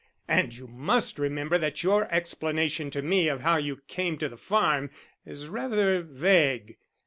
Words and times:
And 0.27 0.51
you 0.57 0.65
must 0.65 1.19
remember 1.19 1.59
that 1.59 1.83
your 1.83 2.11
explanation 2.11 2.89
to 2.89 3.03
me 3.03 3.27
of 3.27 3.41
how 3.41 3.57
you 3.57 3.81
came 3.87 4.17
to 4.17 4.29
the 4.29 4.35
farm 4.35 4.89
is 5.27 5.47
rather 5.47 6.01
vague. 6.01 6.77